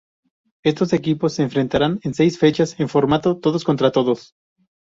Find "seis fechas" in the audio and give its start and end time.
2.15-2.75